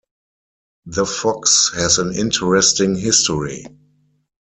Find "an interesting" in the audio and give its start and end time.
1.99-2.95